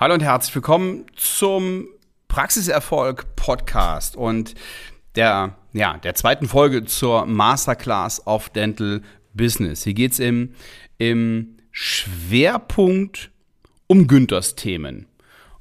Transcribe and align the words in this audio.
Hallo 0.00 0.14
und 0.14 0.22
herzlich 0.22 0.54
willkommen 0.54 1.06
zum 1.16 1.88
Praxiserfolg 2.28 3.34
Podcast 3.34 4.14
und 4.14 4.54
der, 5.16 5.56
ja, 5.72 5.98
der 5.98 6.14
zweiten 6.14 6.46
Folge 6.46 6.84
zur 6.84 7.26
Masterclass 7.26 8.24
of 8.24 8.48
Dental 8.50 9.02
Business. 9.34 9.82
Hier 9.82 9.94
geht 9.94 10.12
es 10.12 10.20
im, 10.20 10.54
im 10.98 11.56
Schwerpunkt 11.72 13.32
um 13.88 14.06
Günthers 14.06 14.54
Themen. 14.54 15.07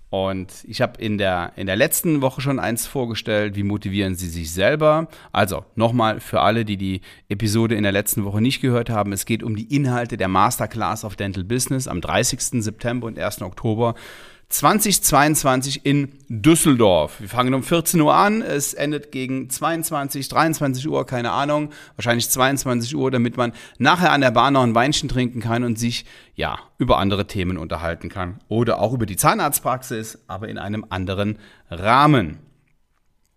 Und 0.09 0.63
ich 0.65 0.81
habe 0.81 1.01
in 1.01 1.17
der, 1.17 1.51
in 1.57 1.67
der 1.67 1.75
letzten 1.75 2.21
Woche 2.21 2.39
schon 2.39 2.59
eins 2.59 2.87
vorgestellt, 2.87 3.55
wie 3.55 3.63
motivieren 3.63 4.15
Sie 4.15 4.29
sich 4.29 4.51
selber. 4.51 5.09
Also 5.33 5.65
nochmal 5.75 6.21
für 6.21 6.41
alle, 6.41 6.63
die 6.63 6.77
die 6.77 7.01
Episode 7.27 7.75
in 7.75 7.83
der 7.83 7.91
letzten 7.91 8.23
Woche 8.23 8.39
nicht 8.39 8.61
gehört 8.61 8.89
haben, 8.89 9.11
es 9.11 9.25
geht 9.25 9.43
um 9.43 9.55
die 9.57 9.75
Inhalte 9.75 10.15
der 10.15 10.29
Masterclass 10.29 11.03
of 11.03 11.17
Dental 11.17 11.43
Business 11.43 11.87
am 11.87 11.99
30. 11.99 12.63
September 12.63 13.07
und 13.07 13.19
1. 13.19 13.41
Oktober 13.41 13.95
2022 14.49 15.85
in 15.85 16.13
Düsseldorf. 16.29 17.19
Wir 17.19 17.27
fangen 17.27 17.53
um 17.53 17.63
14 17.63 17.99
Uhr 17.99 18.15
an, 18.15 18.41
es 18.41 18.73
endet 18.73 19.11
gegen 19.11 19.49
22, 19.49 20.29
23 20.29 20.87
Uhr, 20.87 21.05
keine 21.05 21.31
Ahnung, 21.31 21.71
wahrscheinlich 21.97 22.29
22 22.29 22.95
Uhr, 22.95 23.11
damit 23.11 23.35
man 23.35 23.51
nachher 23.77 24.13
an 24.13 24.21
der 24.21 24.31
Bahn 24.31 24.53
noch 24.53 24.63
ein 24.63 24.73
Weinchen 24.73 25.09
trinken 25.09 25.41
kann 25.41 25.65
und 25.65 25.77
sich 25.77 26.05
ja 26.35 26.59
über 26.77 26.97
andere 26.97 27.27
Themen 27.27 27.57
unterhalten 27.57 28.07
kann 28.07 28.39
oder 28.47 28.79
auch 28.79 28.93
über 28.93 29.05
die 29.05 29.17
Zahnarztpraxis, 29.17 30.19
aber 30.27 30.47
in 30.47 30.57
einem 30.57 30.85
anderen 30.89 31.39
Rahmen. 31.69 32.39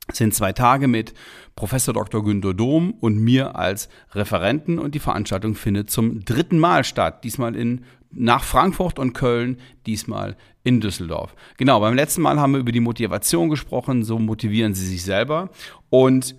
Es 0.06 0.18
sind 0.18 0.34
zwei 0.34 0.52
Tage 0.52 0.86
mit 0.88 1.12
Professor 1.56 1.92
Dr. 1.92 2.24
Günter 2.24 2.54
Dom 2.54 2.92
und 2.92 3.18
mir 3.18 3.56
als 3.56 3.88
Referenten 4.12 4.78
und 4.78 4.94
die 4.94 4.98
Veranstaltung 5.00 5.54
findet 5.54 5.90
zum 5.90 6.24
dritten 6.24 6.58
Mal 6.58 6.84
statt, 6.84 7.24
diesmal 7.24 7.54
in 7.54 7.84
nach 8.10 8.44
Frankfurt 8.44 8.98
und 8.98 9.12
Köln, 9.12 9.58
diesmal 9.86 10.36
in 10.62 10.80
Düsseldorf. 10.80 11.34
Genau, 11.56 11.80
beim 11.80 11.94
letzten 11.94 12.20
Mal 12.22 12.38
haben 12.38 12.52
wir 12.52 12.60
über 12.60 12.70
die 12.72 12.80
Motivation 12.80 13.48
gesprochen, 13.48 14.04
so 14.04 14.18
motivieren 14.18 14.74
Sie 14.74 14.86
sich 14.86 15.02
selber. 15.02 15.50
Und 15.88 16.36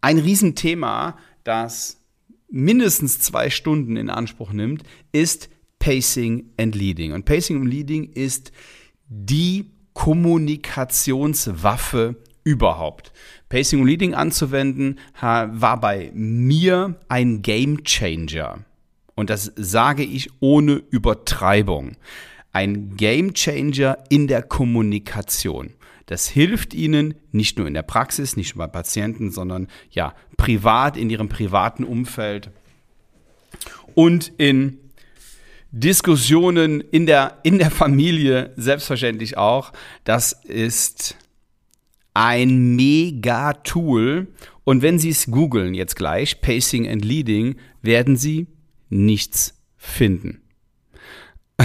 ein 0.00 0.18
Riesenthema, 0.18 1.16
das 1.44 2.02
mindestens 2.50 3.20
zwei 3.20 3.50
Stunden 3.50 3.96
in 3.96 4.10
Anspruch 4.10 4.52
nimmt, 4.52 4.82
ist 5.12 5.48
Pacing 5.78 6.50
and 6.56 6.74
Leading. 6.74 7.12
Und 7.12 7.24
Pacing 7.24 7.60
und 7.60 7.68
Leading 7.68 8.10
ist 8.12 8.50
die 9.08 9.70
Kommunikationswaffe 9.92 12.16
überhaupt. 12.44 13.12
Pacing 13.48 13.80
und 13.80 13.86
Leading 13.86 14.14
anzuwenden 14.14 14.98
war 15.20 15.80
bei 15.80 16.10
mir 16.14 17.00
ein 17.08 17.42
Game 17.42 17.82
Changer. 17.84 18.64
Und 19.18 19.30
das 19.30 19.52
sage 19.56 20.04
ich 20.04 20.30
ohne 20.38 20.74
Übertreibung. 20.74 21.96
Ein 22.52 22.94
Game 22.94 23.34
Changer 23.34 23.98
in 24.10 24.28
der 24.28 24.44
Kommunikation. 24.44 25.70
Das 26.06 26.28
hilft 26.28 26.72
Ihnen 26.72 27.14
nicht 27.32 27.58
nur 27.58 27.66
in 27.66 27.74
der 27.74 27.82
Praxis, 27.82 28.36
nicht 28.36 28.54
nur 28.54 28.64
bei 28.64 28.70
Patienten, 28.70 29.32
sondern 29.32 29.66
ja, 29.90 30.14
privat, 30.36 30.96
in 30.96 31.10
Ihrem 31.10 31.28
privaten 31.28 31.82
Umfeld 31.82 32.52
und 33.96 34.30
in 34.38 34.78
Diskussionen 35.72 36.80
in 36.80 37.04
der, 37.04 37.38
in 37.42 37.58
der 37.58 37.72
Familie 37.72 38.52
selbstverständlich 38.54 39.36
auch. 39.36 39.72
Das 40.04 40.30
ist 40.30 41.16
ein 42.14 42.76
Mega-Tool. 42.76 44.28
Und 44.62 44.82
wenn 44.82 45.00
Sie 45.00 45.08
es 45.10 45.26
googeln 45.26 45.74
jetzt 45.74 45.96
gleich, 45.96 46.40
Pacing 46.40 46.88
and 46.88 47.04
Leading, 47.04 47.56
werden 47.82 48.16
Sie 48.16 48.46
nichts 48.88 49.54
finden. 49.76 50.42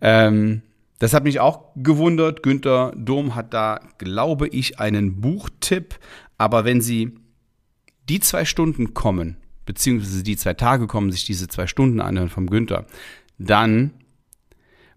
ähm, 0.00 0.62
das 0.98 1.12
hat 1.12 1.24
mich 1.24 1.40
auch 1.40 1.72
gewundert. 1.76 2.42
Günther 2.42 2.92
Dom 2.96 3.34
hat 3.34 3.52
da, 3.52 3.80
glaube 3.98 4.48
ich, 4.48 4.80
einen 4.80 5.20
Buchtipp. 5.20 5.98
Aber 6.38 6.64
wenn 6.64 6.80
Sie 6.80 7.18
die 8.08 8.20
zwei 8.20 8.44
Stunden 8.44 8.94
kommen, 8.94 9.36
beziehungsweise 9.66 10.22
die 10.22 10.36
zwei 10.36 10.54
Tage 10.54 10.86
kommen, 10.86 11.10
sich 11.10 11.24
diese 11.24 11.48
zwei 11.48 11.66
Stunden 11.66 12.00
anhören 12.00 12.28
vom 12.28 12.48
Günther, 12.48 12.86
dann 13.38 13.92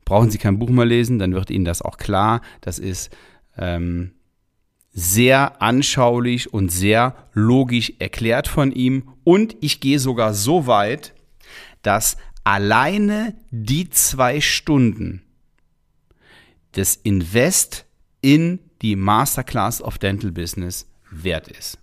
brauchen 0.05 0.29
Sie 0.31 0.37
kein 0.37 0.59
Buch 0.59 0.69
mehr 0.69 0.85
lesen, 0.85 1.19
dann 1.19 1.33
wird 1.33 1.49
Ihnen 1.49 1.65
das 1.65 1.81
auch 1.81 1.97
klar. 1.97 2.41
Das 2.61 2.79
ist 2.79 3.09
ähm, 3.57 4.11
sehr 4.91 5.61
anschaulich 5.61 6.53
und 6.53 6.71
sehr 6.71 7.15
logisch 7.33 7.93
erklärt 7.99 8.47
von 8.47 8.71
ihm. 8.71 9.09
Und 9.23 9.55
ich 9.61 9.79
gehe 9.79 9.99
sogar 9.99 10.33
so 10.33 10.67
weit, 10.67 11.13
dass 11.81 12.17
alleine 12.43 13.35
die 13.51 13.89
zwei 13.89 14.41
Stunden 14.41 15.21
des 16.75 16.95
Invest 16.95 17.85
in 18.21 18.59
die 18.81 18.95
Masterclass 18.95 19.81
of 19.81 19.97
Dental 19.97 20.31
Business 20.31 20.87
wert 21.09 21.47
ist. 21.47 21.79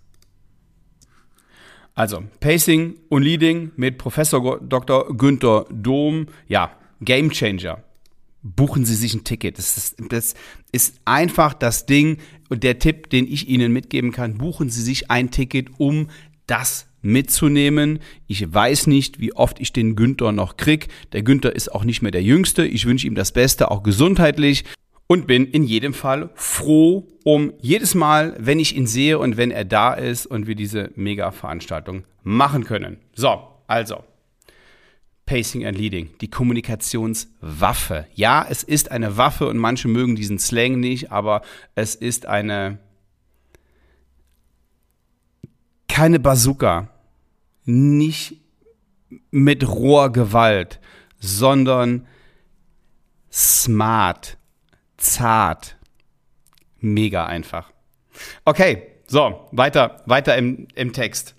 Also 1.93 2.23
Pacing 2.39 2.95
und 3.09 3.23
Leading 3.23 3.71
mit 3.77 3.97
Professor 3.97 4.59
Dr. 4.59 5.15
Günther 5.15 5.65
Dom, 5.69 6.27
ja, 6.47 6.77
Game 7.01 7.29
Changer 7.31 7.83
buchen 8.45 8.85
Sie 8.85 8.95
sich 8.95 9.13
ein 9.15 9.23
Ticket. 9.23 9.57
Das 9.57 9.75
ist, 9.75 9.95
das 10.09 10.35
ist 10.71 10.99
einfach 11.03 11.53
das 11.53 11.87
Ding 11.87 12.17
und 12.49 12.63
der 12.63 12.77
Tipp, 12.77 13.09
den 13.09 13.27
ich 13.27 13.49
Ihnen 13.49 13.73
mitgeben 13.73 14.11
kann. 14.11 14.37
Buchen 14.37 14.69
Sie 14.69 14.83
sich 14.83 15.09
ein 15.09 15.31
Ticket, 15.31 15.69
um 15.79 16.09
das 16.45 16.85
mitzunehmen. 17.05 17.99
Ich 18.27 18.53
weiß 18.53 18.87
nicht, 18.87 19.19
wie 19.19 19.33
oft 19.33 19.61
ich 19.61 19.71
den 19.71 19.95
Günther 19.95 20.31
noch 20.31 20.57
krieg. 20.57 20.87
Der 21.13 21.23
Günther 21.23 21.55
ist 21.55 21.71
auch 21.71 21.85
nicht 21.85 22.01
mehr 22.01 22.11
der 22.11 22.23
Jüngste. 22.23 22.65
Ich 22.65 22.85
wünsche 22.85 23.07
ihm 23.07 23.15
das 23.15 23.31
Beste, 23.31 23.71
auch 23.71 23.83
gesundheitlich. 23.83 24.65
Und 25.07 25.27
bin 25.27 25.45
in 25.45 25.63
jedem 25.63 25.93
Fall 25.93 26.31
froh 26.33 27.07
um 27.23 27.53
jedes 27.61 27.93
Mal, 27.93 28.35
wenn 28.39 28.59
ich 28.59 28.75
ihn 28.75 28.87
sehe 28.87 29.19
und 29.19 29.37
wenn 29.37 29.51
er 29.51 29.63
da 29.63 29.93
ist 29.93 30.25
und 30.25 30.47
wir 30.47 30.55
diese 30.55 30.91
Mega-Veranstaltung 30.95 32.05
machen 32.23 32.63
können. 32.63 32.97
So, 33.13 33.47
also, 33.67 34.03
Pacing 35.27 35.63
and 35.63 35.77
Leading, 35.77 36.09
die 36.21 36.29
Kommunikationswaffe. 36.29 38.07
Ja, 38.15 38.47
es 38.49 38.63
ist 38.63 38.89
eine 38.89 39.15
Waffe 39.15 39.47
und 39.47 39.59
manche 39.59 39.87
mögen 39.87 40.15
diesen 40.15 40.39
Slang 40.39 40.79
nicht, 40.79 41.11
aber 41.11 41.43
es 41.75 41.93
ist 41.93 42.25
eine 42.25 42.79
keine 45.87 46.19
Bazooka, 46.19 46.89
nicht 47.65 48.37
mit 49.31 49.67
roher 49.67 50.11
Gewalt, 50.11 50.79
sondern 51.19 52.07
smart, 53.31 54.37
zart, 54.97 55.77
mega 56.79 57.25
einfach. 57.25 57.71
Okay, 58.45 58.83
so, 59.07 59.47
weiter, 59.51 60.01
weiter 60.05 60.37
im, 60.37 60.67
im 60.75 60.93
Text. 60.93 61.35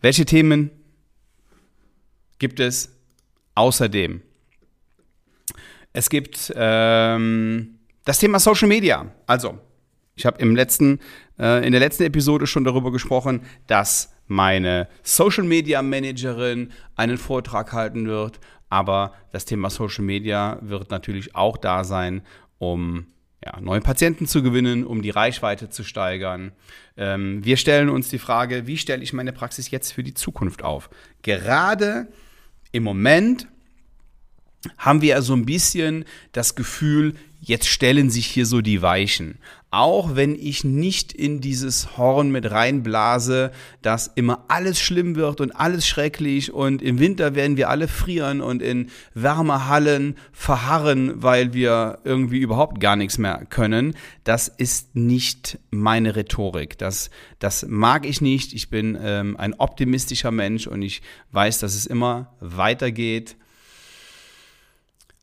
Welche 0.00 0.24
Themen 0.24 0.70
gibt 2.38 2.60
es 2.60 2.94
außerdem. 3.54 4.22
Es 5.92 6.10
gibt 6.10 6.52
ähm, 6.56 7.78
das 8.04 8.18
Thema 8.18 8.38
Social 8.38 8.68
Media. 8.68 9.12
Also, 9.26 9.58
ich 10.16 10.26
habe 10.26 10.40
im 10.40 10.54
letzten, 10.54 11.00
äh, 11.38 11.64
in 11.64 11.72
der 11.72 11.80
letzten 11.80 12.02
Episode 12.02 12.46
schon 12.46 12.64
darüber 12.64 12.92
gesprochen, 12.92 13.42
dass 13.66 14.13
meine 14.26 14.88
Social 15.02 15.44
Media 15.44 15.82
Managerin 15.82 16.72
einen 16.96 17.18
Vortrag 17.18 17.72
halten 17.72 18.06
wird. 18.06 18.40
Aber 18.68 19.12
das 19.32 19.44
Thema 19.44 19.70
Social 19.70 20.04
Media 20.04 20.58
wird 20.60 20.90
natürlich 20.90 21.34
auch 21.34 21.56
da 21.56 21.84
sein, 21.84 22.22
um 22.58 23.06
ja, 23.44 23.60
neue 23.60 23.80
Patienten 23.80 24.26
zu 24.26 24.42
gewinnen, 24.42 24.84
um 24.84 25.02
die 25.02 25.10
Reichweite 25.10 25.68
zu 25.68 25.84
steigern. 25.84 26.52
Ähm, 26.96 27.44
wir 27.44 27.56
stellen 27.56 27.90
uns 27.90 28.08
die 28.08 28.18
Frage, 28.18 28.66
wie 28.66 28.78
stelle 28.78 29.02
ich 29.02 29.12
meine 29.12 29.32
Praxis 29.32 29.70
jetzt 29.70 29.92
für 29.92 30.02
die 30.02 30.14
Zukunft 30.14 30.62
auf? 30.62 30.88
Gerade 31.22 32.08
im 32.72 32.82
Moment 32.82 33.46
haben 34.78 35.02
wir 35.02 35.20
so 35.20 35.34
ein 35.34 35.44
bisschen 35.44 36.06
das 36.32 36.54
Gefühl, 36.54 37.14
jetzt 37.40 37.68
stellen 37.68 38.08
sich 38.08 38.26
hier 38.26 38.46
so 38.46 38.62
die 38.62 38.80
Weichen. 38.80 39.38
Auch 39.76 40.14
wenn 40.14 40.36
ich 40.36 40.62
nicht 40.62 41.12
in 41.12 41.40
dieses 41.40 41.96
Horn 41.98 42.30
mit 42.30 42.48
reinblase, 42.48 43.50
dass 43.82 44.06
immer 44.06 44.44
alles 44.46 44.78
schlimm 44.78 45.16
wird 45.16 45.40
und 45.40 45.50
alles 45.50 45.84
schrecklich 45.84 46.52
und 46.52 46.80
im 46.80 47.00
Winter 47.00 47.34
werden 47.34 47.56
wir 47.56 47.68
alle 47.68 47.88
frieren 47.88 48.40
und 48.40 48.62
in 48.62 48.88
Wärmehallen 49.14 50.16
verharren, 50.30 51.20
weil 51.20 51.54
wir 51.54 51.98
irgendwie 52.04 52.38
überhaupt 52.38 52.78
gar 52.78 52.94
nichts 52.94 53.18
mehr 53.18 53.46
können. 53.50 53.96
Das 54.22 54.46
ist 54.46 54.94
nicht 54.94 55.58
meine 55.72 56.14
Rhetorik. 56.14 56.78
Das, 56.78 57.10
das 57.40 57.66
mag 57.68 58.06
ich 58.06 58.20
nicht. 58.20 58.52
Ich 58.52 58.70
bin 58.70 58.96
ähm, 59.02 59.36
ein 59.36 59.54
optimistischer 59.54 60.30
Mensch 60.30 60.68
und 60.68 60.82
ich 60.82 61.02
weiß, 61.32 61.58
dass 61.58 61.74
es 61.74 61.86
immer 61.86 62.32
weitergeht 62.38 63.34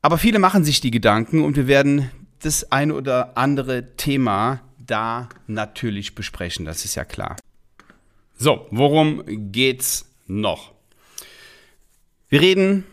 aber 0.04 0.18
viele 0.18 0.40
machen 0.40 0.64
sich 0.64 0.80
die 0.80 0.90
Gedanken 0.90 1.44
und 1.44 1.54
wir 1.54 1.68
werden 1.68 2.10
das 2.42 2.70
eine 2.70 2.94
oder 2.94 3.36
andere 3.36 3.96
Thema 3.96 4.60
da 4.78 5.28
natürlich 5.46 6.14
besprechen, 6.14 6.64
das 6.64 6.84
ist 6.84 6.94
ja 6.94 7.04
klar. 7.04 7.36
So, 8.36 8.66
worum 8.70 9.22
geht's 9.52 10.10
noch? 10.26 10.72
Wir 12.28 12.40
reden 12.40 12.84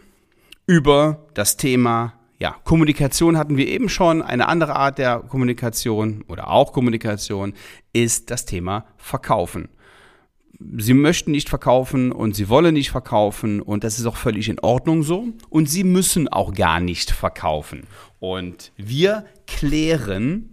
über 0.67 1.25
das 1.33 1.57
Thema 1.57 2.13
ja, 2.39 2.55
Kommunikation 2.63 3.37
hatten 3.37 3.57
wir 3.57 3.67
eben 3.67 3.89
schon. 3.89 4.21
Eine 4.21 4.47
andere 4.47 4.75
Art 4.75 4.97
der 4.97 5.19
Kommunikation 5.19 6.23
oder 6.29 6.49
auch 6.49 6.71
Kommunikation 6.71 7.53
ist 7.91 8.31
das 8.31 8.45
Thema 8.45 8.85
Verkaufen. 8.97 9.67
Sie 10.59 10.93
möchten 10.93 11.31
nicht 11.31 11.47
verkaufen 11.47 12.11
und 12.11 12.35
Sie 12.35 12.49
wollen 12.49 12.73
nicht 12.73 12.91
verkaufen 12.91 13.61
und 13.61 13.83
das 13.85 13.97
ist 13.97 14.05
auch 14.05 14.17
völlig 14.17 14.49
in 14.49 14.59
Ordnung 14.59 15.03
so. 15.03 15.27
Und 15.49 15.69
Sie 15.69 15.85
müssen 15.85 16.27
auch 16.27 16.53
gar 16.53 16.81
nicht 16.81 17.11
verkaufen. 17.11 17.87
Und 18.19 18.73
wir 18.75 19.25
klären 19.47 20.49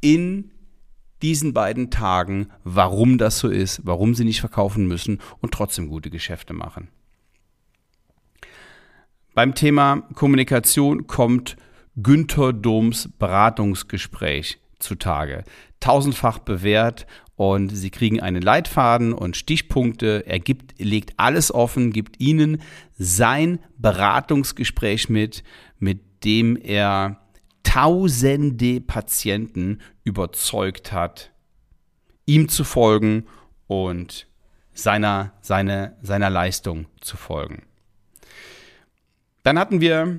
in 0.00 0.50
diesen 1.22 1.52
beiden 1.52 1.90
Tagen, 1.90 2.48
warum 2.64 3.18
das 3.18 3.38
so 3.38 3.48
ist, 3.48 3.80
warum 3.84 4.14
Sie 4.14 4.24
nicht 4.24 4.40
verkaufen 4.40 4.86
müssen 4.86 5.20
und 5.40 5.52
trotzdem 5.52 5.88
gute 5.88 6.10
Geschäfte 6.10 6.52
machen. 6.52 6.88
Beim 9.34 9.54
Thema 9.54 10.02
Kommunikation 10.14 11.06
kommt 11.06 11.56
Günther 11.96 12.52
Doms 12.52 13.08
Beratungsgespräch 13.18 14.58
zutage. 14.80 15.44
Tausendfach 15.80 16.40
bewährt 16.40 17.06
und 17.38 17.68
Sie 17.68 17.90
kriegen 17.90 18.18
einen 18.20 18.42
Leitfaden 18.42 19.12
und 19.12 19.36
Stichpunkte. 19.36 20.24
Er 20.26 20.40
gibt, 20.40 20.74
legt 20.80 21.12
alles 21.18 21.54
offen, 21.54 21.92
gibt 21.92 22.18
Ihnen 22.18 22.60
sein 22.98 23.60
Beratungsgespräch 23.76 25.08
mit, 25.08 25.44
mit 25.78 26.24
dem 26.24 26.56
er 26.56 27.20
tausende 27.62 28.80
Patienten 28.80 29.80
überzeugt 30.02 30.90
hat, 30.90 31.30
ihm 32.26 32.48
zu 32.48 32.64
folgen 32.64 33.28
und 33.68 34.26
seiner, 34.74 35.32
seine, 35.40 35.96
seiner 36.02 36.30
Leistung 36.30 36.86
zu 37.00 37.16
folgen. 37.16 37.62
Dann 39.44 39.60
hatten 39.60 39.80
wir 39.80 40.18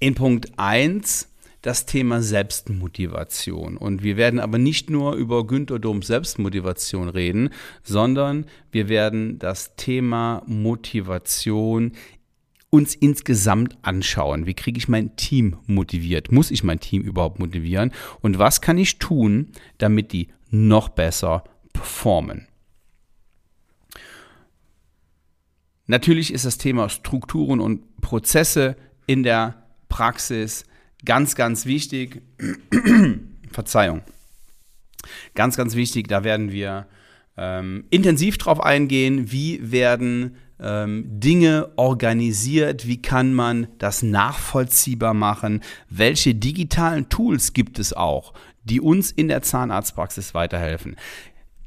in 0.00 0.16
Punkt 0.16 0.50
1 0.56 1.32
das 1.66 1.84
Thema 1.84 2.22
Selbstmotivation. 2.22 3.76
Und 3.76 4.04
wir 4.04 4.16
werden 4.16 4.38
aber 4.38 4.56
nicht 4.56 4.88
nur 4.88 5.14
über 5.14 5.44
Günter 5.48 5.80
Doms 5.80 6.06
Selbstmotivation 6.06 7.08
reden, 7.08 7.50
sondern 7.82 8.46
wir 8.70 8.88
werden 8.88 9.40
das 9.40 9.74
Thema 9.74 10.44
Motivation 10.46 11.90
uns 12.70 12.94
insgesamt 12.94 13.78
anschauen. 13.82 14.46
Wie 14.46 14.54
kriege 14.54 14.78
ich 14.78 14.86
mein 14.86 15.16
Team 15.16 15.56
motiviert? 15.66 16.30
Muss 16.30 16.52
ich 16.52 16.62
mein 16.62 16.78
Team 16.78 17.02
überhaupt 17.02 17.40
motivieren? 17.40 17.90
Und 18.20 18.38
was 18.38 18.60
kann 18.60 18.78
ich 18.78 19.00
tun, 19.00 19.48
damit 19.78 20.12
die 20.12 20.28
noch 20.50 20.88
besser 20.88 21.42
performen? 21.72 22.46
Natürlich 25.88 26.32
ist 26.32 26.44
das 26.44 26.58
Thema 26.58 26.88
Strukturen 26.88 27.58
und 27.58 28.00
Prozesse 28.02 28.76
in 29.08 29.24
der 29.24 29.66
Praxis 29.88 30.64
ganz, 31.04 31.34
ganz 31.34 31.66
wichtig. 31.66 32.22
Verzeihung. 33.52 34.02
Ganz, 35.34 35.56
ganz 35.56 35.76
wichtig, 35.76 36.08
da 36.08 36.24
werden 36.24 36.50
wir 36.50 36.86
ähm, 37.36 37.84
intensiv 37.90 38.38
drauf 38.38 38.60
eingehen, 38.60 39.30
wie 39.30 39.60
werden 39.70 40.36
ähm, 40.58 41.04
Dinge 41.06 41.70
organisiert, 41.76 42.86
wie 42.86 43.02
kann 43.02 43.34
man 43.34 43.68
das 43.78 44.02
nachvollziehbar 44.02 45.14
machen, 45.14 45.62
welche 45.90 46.34
digitalen 46.34 47.08
Tools 47.08 47.52
gibt 47.52 47.78
es 47.78 47.92
auch, 47.92 48.32
die 48.64 48.80
uns 48.80 49.10
in 49.10 49.28
der 49.28 49.42
Zahnarztpraxis 49.42 50.34
weiterhelfen. 50.34 50.96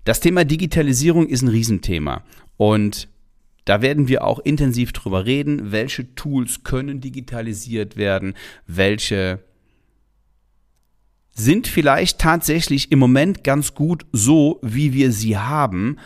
Das 0.05 0.19
Thema 0.19 0.43
Digitalisierung 0.43 1.27
ist 1.27 1.43
ein 1.43 1.49
Riesenthema 1.49 2.23
und 2.57 3.07
da 3.69 3.83
werden 3.83 4.07
wir 4.07 4.23
auch 4.23 4.39
intensiv 4.39 4.93
drüber 4.93 5.27
reden, 5.27 5.71
welche 5.71 6.15
Tools 6.15 6.63
können 6.63 7.01
digitalisiert 7.01 7.97
werden, 7.97 8.33
welche 8.65 9.43
sind 11.35 11.67
vielleicht 11.67 12.17
tatsächlich 12.17 12.91
im 12.91 12.97
Moment 12.97 13.43
ganz 13.43 13.75
gut 13.75 14.07
so, 14.11 14.59
wie 14.63 14.93
wir 14.93 15.11
sie 15.11 15.37
haben. 15.37 15.97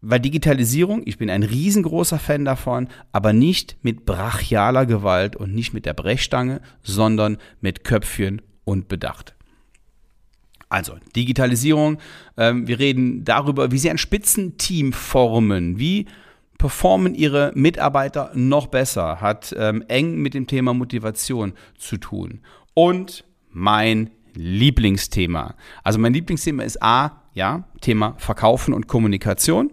Weil 0.00 0.20
Digitalisierung, 0.20 1.02
ich 1.04 1.18
bin 1.18 1.28
ein 1.28 1.42
riesengroßer 1.42 2.18
Fan 2.18 2.46
davon, 2.46 2.88
aber 3.12 3.34
nicht 3.34 3.76
mit 3.82 4.06
brachialer 4.06 4.86
Gewalt 4.86 5.36
und 5.36 5.54
nicht 5.54 5.74
mit 5.74 5.84
der 5.84 5.92
Brechstange, 5.92 6.62
sondern 6.82 7.36
mit 7.60 7.84
Köpfchen 7.84 8.40
und 8.64 8.88
Bedacht. 8.88 9.34
Also 10.70 10.96
Digitalisierung, 11.14 11.98
ähm, 12.38 12.66
wir 12.66 12.78
reden 12.78 13.24
darüber, 13.24 13.72
wie 13.72 13.78
sie 13.78 13.90
ein 13.90 13.98
Spitzenteam 13.98 14.94
formen, 14.94 15.78
wie 15.78 16.06
performen 16.58 17.14
ihre 17.14 17.52
Mitarbeiter 17.54 18.32
noch 18.34 18.66
besser, 18.66 19.20
hat 19.20 19.54
ähm, 19.56 19.84
eng 19.88 20.16
mit 20.16 20.34
dem 20.34 20.46
Thema 20.46 20.74
Motivation 20.74 21.54
zu 21.78 21.96
tun. 21.96 22.40
Und 22.74 23.24
mein 23.50 24.10
Lieblingsthema. 24.34 25.54
Also 25.82 25.98
mein 25.98 26.12
Lieblingsthema 26.12 26.62
ist 26.62 26.82
A, 26.82 27.22
ja, 27.34 27.64
Thema 27.80 28.14
Verkaufen 28.18 28.74
und 28.74 28.88
Kommunikation 28.88 29.72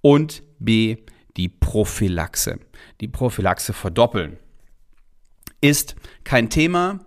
und 0.00 0.42
B, 0.58 0.96
die 1.36 1.48
Prophylaxe. 1.48 2.58
Die 3.00 3.08
Prophylaxe 3.08 3.72
verdoppeln. 3.72 4.38
Ist 5.60 5.96
kein 6.24 6.50
Thema, 6.50 7.00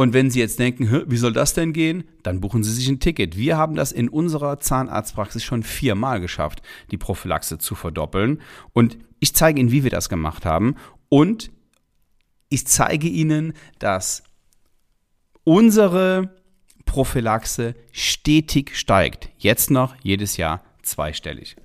und 0.00 0.14
wenn 0.14 0.30
Sie 0.30 0.40
jetzt 0.40 0.58
denken, 0.58 1.04
wie 1.08 1.16
soll 1.18 1.34
das 1.34 1.52
denn 1.52 1.74
gehen? 1.74 2.04
Dann 2.22 2.40
buchen 2.40 2.64
Sie 2.64 2.72
sich 2.72 2.88
ein 2.88 3.00
Ticket. 3.00 3.36
Wir 3.36 3.58
haben 3.58 3.74
das 3.74 3.92
in 3.92 4.08
unserer 4.08 4.58
Zahnarztpraxis 4.58 5.44
schon 5.44 5.62
viermal 5.62 6.22
geschafft, 6.22 6.62
die 6.90 6.96
Prophylaxe 6.96 7.58
zu 7.58 7.74
verdoppeln. 7.74 8.40
Und 8.72 8.96
ich 9.18 9.34
zeige 9.34 9.60
Ihnen, 9.60 9.72
wie 9.72 9.84
wir 9.84 9.90
das 9.90 10.08
gemacht 10.08 10.46
haben. 10.46 10.76
Und 11.10 11.50
ich 12.48 12.66
zeige 12.66 13.08
Ihnen, 13.08 13.52
dass 13.78 14.22
unsere 15.44 16.34
Prophylaxe 16.86 17.74
stetig 17.92 18.78
steigt. 18.78 19.28
Jetzt 19.36 19.70
noch 19.70 19.96
jedes 20.02 20.38
Jahr 20.38 20.64
zweistellig. 20.80 21.56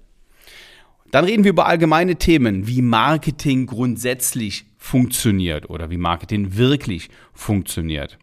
Dann 1.10 1.24
reden 1.24 1.46
wir 1.46 1.52
über 1.52 1.68
allgemeine 1.68 2.18
Themen, 2.18 2.68
wie 2.68 2.82
Marketing 2.82 3.66
grundsätzlich 3.66 4.66
funktioniert 4.78 5.70
oder 5.70 5.90
wie 5.90 5.98
Marketing 5.98 6.58
wirklich 6.58 7.08
funktioniert. 7.34 8.18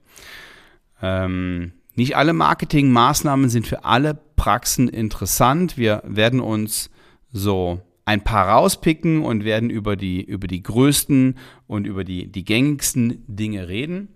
Ähm, 1.03 1.73
nicht 1.95 2.17
alle 2.17 2.33
Marketingmaßnahmen 2.33 3.51
sind 3.51 3.67
für 3.67 3.85
alle 3.85 4.15
Praxen 4.15 4.89
interessant. 4.89 5.77
Wir 5.77 6.03
werden 6.07 6.41
uns 6.41 6.91
so 7.33 7.83
ein 8.05 8.25
paar 8.25 8.49
rauspicken 8.49 9.23
und 9.23 9.45
werden 9.45 9.71
über 9.71 9.97
die, 9.97 10.23
über 10.23 10.47
die 10.47 10.63
größten 10.63 11.39
und 11.67 11.87
über 11.87 12.05
die, 12.05 12.31
die 12.31 12.45
gängigsten 12.45 13.25
Dinge 13.27 13.69
reden. 13.69 14.09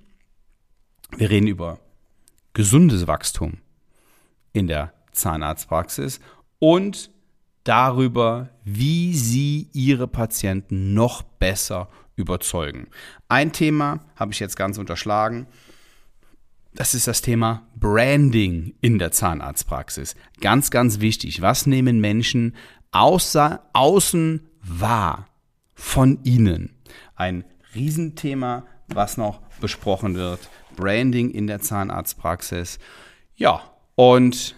Wir 1.16 1.30
reden 1.30 1.46
über 1.46 1.78
gesundes 2.52 3.06
Wachstum 3.06 3.58
in 4.52 4.66
der 4.66 4.92
Zahnarztpraxis 5.12 6.20
und 6.58 7.10
darüber, 7.64 8.48
wie 8.64 9.14
sie 9.14 9.68
ihre 9.72 10.08
Patienten 10.08 10.94
noch 10.94 11.22
besser 11.22 11.88
überzeugen. 12.16 12.88
Ein 13.28 13.52
Thema 13.52 14.00
habe 14.16 14.32
ich 14.32 14.40
jetzt 14.40 14.56
ganz 14.56 14.78
unterschlagen. 14.78 15.46
Das 16.76 16.92
ist 16.92 17.06
das 17.06 17.22
Thema 17.22 17.66
Branding 17.74 18.74
in 18.82 18.98
der 18.98 19.10
Zahnarztpraxis. 19.10 20.14
Ganz, 20.42 20.70
ganz 20.70 21.00
wichtig. 21.00 21.40
Was 21.40 21.64
nehmen 21.64 22.02
Menschen 22.02 22.54
außer, 22.92 23.62
außen 23.72 24.46
wahr 24.60 25.26
von 25.72 26.22
ihnen? 26.22 26.76
Ein 27.14 27.44
Riesenthema, 27.74 28.66
was 28.88 29.16
noch 29.16 29.40
besprochen 29.58 30.16
wird. 30.16 30.50
Branding 30.76 31.30
in 31.30 31.46
der 31.46 31.62
Zahnarztpraxis. 31.62 32.78
Ja, 33.36 33.62
und 33.94 34.54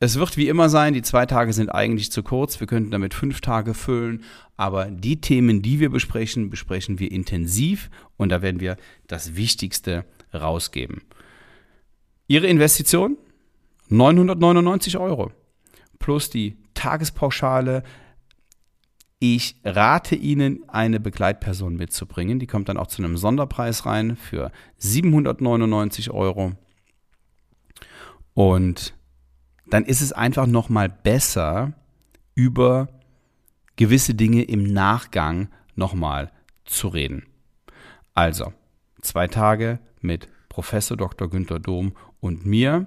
es 0.00 0.18
wird 0.18 0.36
wie 0.36 0.48
immer 0.48 0.68
sein, 0.70 0.92
die 0.92 1.02
zwei 1.02 1.24
Tage 1.24 1.52
sind 1.52 1.68
eigentlich 1.68 2.10
zu 2.10 2.24
kurz. 2.24 2.58
Wir 2.58 2.66
könnten 2.66 2.90
damit 2.90 3.14
fünf 3.14 3.40
Tage 3.42 3.74
füllen. 3.74 4.24
Aber 4.56 4.86
die 4.86 5.20
Themen, 5.20 5.62
die 5.62 5.78
wir 5.78 5.90
besprechen, 5.90 6.50
besprechen 6.50 6.98
wir 6.98 7.12
intensiv 7.12 7.90
und 8.16 8.30
da 8.30 8.42
werden 8.42 8.58
wir 8.58 8.76
das 9.06 9.36
Wichtigste 9.36 10.04
rausgeben. 10.34 11.02
Ihre 12.30 12.46
Investition? 12.46 13.18
999 13.88 14.96
Euro 14.98 15.32
plus 16.00 16.30
die 16.30 16.56
Tagespauschale. 16.74 17.84
Ich 19.20 19.56
rate 19.64 20.16
Ihnen, 20.16 20.68
eine 20.68 20.98
Begleitperson 20.98 21.76
mitzubringen. 21.76 22.40
Die 22.40 22.46
kommt 22.46 22.68
dann 22.68 22.78
auch 22.78 22.88
zu 22.88 23.02
einem 23.02 23.16
Sonderpreis 23.16 23.86
rein 23.86 24.16
für 24.16 24.50
799 24.78 26.10
Euro. 26.10 26.52
Und 28.34 28.94
dann 29.68 29.84
ist 29.84 30.00
es 30.00 30.12
einfach 30.12 30.46
nochmal 30.46 30.88
besser, 30.88 31.74
über 32.34 32.88
gewisse 33.76 34.14
Dinge 34.14 34.42
im 34.42 34.64
Nachgang 34.64 35.48
nochmal 35.74 36.32
zu 36.64 36.88
reden. 36.88 37.26
Also, 38.14 38.52
zwei 39.02 39.28
Tage 39.28 39.78
mit 40.00 40.28
Professor 40.50 40.98
Dr. 40.98 41.30
Günther 41.30 41.58
Dom 41.58 41.92
und 42.20 42.44
mir. 42.44 42.86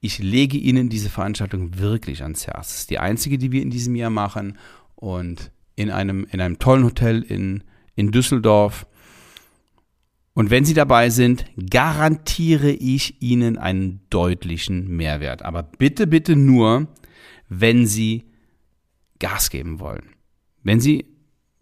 Ich 0.00 0.20
lege 0.20 0.56
Ihnen 0.56 0.88
diese 0.88 1.10
Veranstaltung 1.10 1.78
wirklich 1.78 2.22
ans 2.22 2.46
Herz. 2.46 2.70
Es 2.70 2.78
ist 2.80 2.90
die 2.90 3.00
einzige, 3.00 3.36
die 3.36 3.50
wir 3.50 3.62
in 3.62 3.70
diesem 3.70 3.96
Jahr 3.96 4.10
machen 4.10 4.56
und 4.94 5.50
in 5.74 5.90
einem, 5.90 6.26
in 6.30 6.40
einem 6.40 6.60
tollen 6.60 6.84
Hotel 6.84 7.22
in, 7.22 7.64
in 7.96 8.12
Düsseldorf. 8.12 8.86
Und 10.34 10.50
wenn 10.50 10.64
Sie 10.64 10.74
dabei 10.74 11.10
sind, 11.10 11.44
garantiere 11.68 12.70
ich 12.70 13.20
Ihnen 13.20 13.58
einen 13.58 14.00
deutlichen 14.10 14.88
Mehrwert. 14.88 15.42
Aber 15.42 15.62
bitte, 15.62 16.06
bitte 16.06 16.36
nur, 16.36 16.86
wenn 17.48 17.86
Sie 17.86 18.24
Gas 19.18 19.50
geben 19.50 19.80
wollen. 19.80 20.10
Wenn 20.62 20.80
Sie 20.80 21.06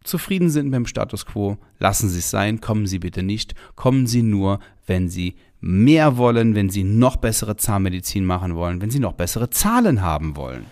zufrieden 0.05 0.51
sind 0.51 0.67
mit 0.67 0.75
dem 0.75 0.87
Status 0.87 1.27
quo, 1.27 1.59
lassen 1.79 2.09
Sie 2.09 2.19
es 2.19 2.31
sein, 2.31 2.61
kommen 2.61 2.87
Sie 2.87 2.99
bitte 2.99 3.23
nicht. 3.23 3.55
Kommen 3.75 4.07
Sie 4.07 4.23
nur, 4.23 4.61
wenn 4.89 5.09
Sie 5.09 5.37
mehr 5.61 6.17
wollen, 6.17 6.55
wenn 6.55 6.71
Sie 6.71 6.85
noch 6.85 7.17
bessere 7.17 7.57
Zahnmedizin 7.57 8.25
machen 8.25 8.55
wollen, 8.57 8.81
wenn 8.81 8.91
Sie 8.91 9.01
noch 9.01 9.15
bessere 9.15 9.51
Zahlen 9.51 10.03
haben 10.03 10.37
wollen. 10.37 10.67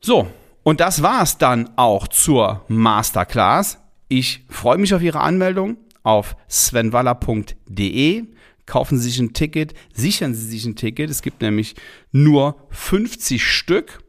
So, 0.00 0.28
und 0.62 0.80
das 0.80 1.02
war's 1.02 1.38
dann 1.38 1.70
auch 1.76 2.08
zur 2.08 2.64
Masterclass. 2.68 3.78
Ich 4.08 4.44
freue 4.48 4.78
mich 4.78 4.94
auf 4.94 5.02
Ihre 5.02 5.20
Anmeldung 5.20 5.76
auf 6.02 6.36
svenwaller.de. 6.48 8.24
Kaufen 8.66 8.98
Sie 8.98 9.10
sich 9.10 9.18
ein 9.18 9.32
Ticket, 9.34 9.74
sichern 9.92 10.34
Sie 10.34 10.46
sich 10.46 10.64
ein 10.64 10.76
Ticket. 10.76 11.10
Es 11.10 11.22
gibt 11.22 11.42
nämlich 11.42 11.74
nur 12.12 12.56
50 12.70 13.44
Stück 13.44 14.02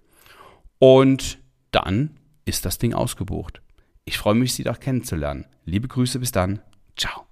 und 0.79 1.39
dann 1.71 2.11
ist 2.45 2.65
das 2.65 2.77
Ding 2.77 2.93
ausgebucht. 2.93 3.61
Ich 4.05 4.17
freue 4.17 4.35
mich, 4.35 4.53
Sie 4.53 4.63
da 4.63 4.73
kennenzulernen. 4.73 5.45
Liebe 5.65 5.87
Grüße, 5.87 6.19
bis 6.19 6.31
dann. 6.31 6.61
Ciao. 6.95 7.24